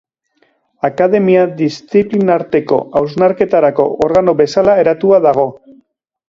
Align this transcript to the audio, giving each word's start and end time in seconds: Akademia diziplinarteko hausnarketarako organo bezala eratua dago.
Akademia 0.87 1.43
diziplinarteko 1.59 2.79
hausnarketarako 3.01 3.87
organo 4.09 4.35
bezala 4.41 4.77
eratua 4.87 5.23
dago. 5.29 5.47